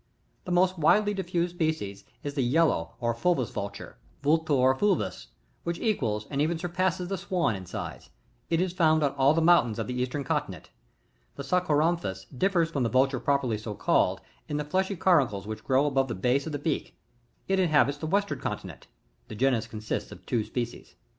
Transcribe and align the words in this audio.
16. 0.45 0.45
The 0.45 0.51
most 0.59 0.77
widely 0.79 1.13
diffused 1.13 1.53
species, 1.53 2.05
is 2.23 2.33
the 2.33 2.41
Yellow 2.41 2.95
or 2.99 3.13
FuIvoub 3.13 3.51
Vulturcy— 3.53 3.93
Vultur 4.23 4.73
fulcust— 4.75 5.27
which 5.63 5.79
equsds, 5.79 6.25
and 6.31 6.41
even 6.41 6.57
surpasses 6.57 7.07
the 7.07 7.19
Swan 7.19 7.55
in 7.55 7.67
size; 7.67 8.09
it 8.49 8.59
is 8.59 8.73
found 8.73 9.03
on 9.03 9.11
all 9.11 9.35
the 9.35 9.43
mountains 9.43 9.77
of 9.77 9.85
the 9.85 9.93
eastern 9.93 10.23
continent 10.23 10.71
17. 11.33 11.33
The 11.35 11.43
Sarcoramphus 11.43 12.25
differs 12.35 12.71
from 12.71 12.81
the 12.81 12.89
Vulture 12.89 13.19
properly 13.19 13.59
so 13.59 13.75
called 13.75 14.21
in 14.49 14.57
the 14.57 14.65
fleshy 14.65 14.95
caruncles 14.97 15.45
which 15.45 15.63
grow 15.63 15.85
above 15.85 16.07
the 16.07 16.15
base 16.15 16.47
of 16.47 16.51
the 16.51 16.57
beak; 16.57 16.97
it 17.47 17.59
inhabits 17.59 17.99
the 17.99 18.07
western 18.07 18.39
continent 18.39 18.87
[The 19.27 19.35
genus 19.35 19.67
consists 19.67 20.11
c^ 20.11 20.25
two 20.25 20.43
species.] 20.43 20.87
18. 20.93 20.97